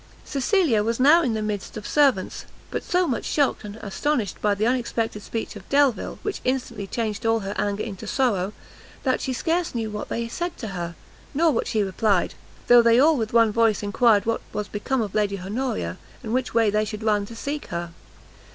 Cecilia 0.25 0.83
was 0.83 0.99
now 0.99 1.21
in 1.21 1.35
the 1.35 1.43
midst 1.43 1.77
of 1.77 1.85
servants; 1.85 2.45
but 2.71 2.81
so 2.83 3.05
much 3.05 3.23
shocked 3.23 3.63
and 3.63 3.75
astonished 3.83 4.41
by 4.41 4.55
the 4.55 4.65
unexpected 4.65 5.21
speech 5.21 5.55
of 5.55 5.69
Delvile, 5.69 6.17
which 6.23 6.41
instantly 6.43 6.87
changed 6.87 7.23
all 7.23 7.41
her 7.41 7.53
anger 7.55 7.83
into 7.83 8.07
sorrow, 8.07 8.51
that 9.03 9.21
she 9.21 9.31
scarce 9.31 9.75
knew 9.75 9.91
what 9.91 10.09
they 10.09 10.27
said 10.27 10.57
to 10.57 10.69
her, 10.69 10.95
nor 11.35 11.51
what 11.51 11.67
she 11.67 11.83
replied; 11.83 12.33
though 12.65 12.81
they 12.81 12.99
all 12.99 13.15
with 13.15 13.31
one 13.31 13.51
voice 13.51 13.83
enquired 13.83 14.25
what 14.25 14.41
was 14.53 14.67
become 14.67 15.03
of 15.03 15.13
Lady 15.13 15.39
Honoria, 15.39 15.99
and 16.23 16.33
which 16.33 16.55
way 16.55 16.71
they 16.71 16.83
should 16.83 17.03
run 17.03 17.27
to 17.27 17.35
seek 17.35 17.67
her. 17.67 17.91